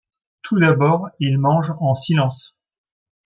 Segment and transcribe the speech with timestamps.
[0.41, 2.57] Tout d'abord ils mangent en silence.